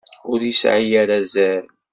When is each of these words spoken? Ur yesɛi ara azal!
Ur 0.31 0.39
yesɛi 0.43 0.87
ara 1.01 1.15
azal! 1.21 1.65